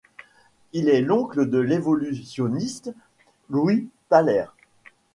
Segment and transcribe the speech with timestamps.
[0.73, 2.91] Il est l'oncle de l'évolutionniste
[3.51, 4.45] Louis Thaler.